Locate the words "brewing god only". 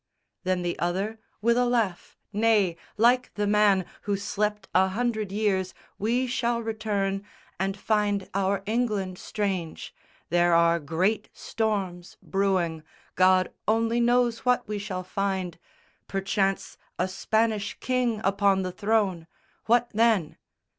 12.23-13.99